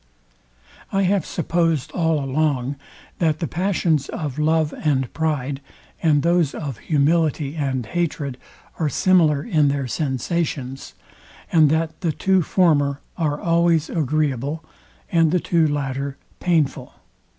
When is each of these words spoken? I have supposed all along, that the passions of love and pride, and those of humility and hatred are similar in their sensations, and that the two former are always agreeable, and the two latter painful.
I 0.91 1.03
have 1.03 1.27
supposed 1.27 1.91
all 1.91 2.19
along, 2.25 2.75
that 3.19 3.37
the 3.37 3.45
passions 3.47 4.09
of 4.09 4.39
love 4.39 4.73
and 4.83 5.13
pride, 5.13 5.61
and 6.01 6.23
those 6.23 6.55
of 6.55 6.79
humility 6.79 7.55
and 7.55 7.85
hatred 7.85 8.39
are 8.79 8.89
similar 8.89 9.43
in 9.43 9.67
their 9.67 9.85
sensations, 9.85 10.95
and 11.51 11.69
that 11.69 12.01
the 12.01 12.11
two 12.11 12.41
former 12.41 12.99
are 13.15 13.39
always 13.39 13.91
agreeable, 13.91 14.65
and 15.11 15.29
the 15.29 15.39
two 15.39 15.67
latter 15.67 16.17
painful. 16.39 16.95